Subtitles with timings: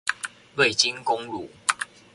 [0.55, 1.51] 瑞金公路